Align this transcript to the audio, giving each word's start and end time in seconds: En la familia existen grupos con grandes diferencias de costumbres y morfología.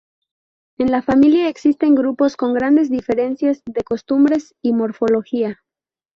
En 0.79 0.89
la 0.89 1.03
familia 1.03 1.47
existen 1.47 1.93
grupos 1.93 2.35
con 2.35 2.55
grandes 2.55 2.89
diferencias 2.89 3.61
de 3.67 3.83
costumbres 3.83 4.55
y 4.59 4.73
morfología. 4.73 5.61